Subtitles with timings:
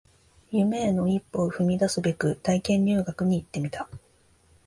[0.49, 3.87] 夢への一歩を踏み出すべく体験入学に行ってみた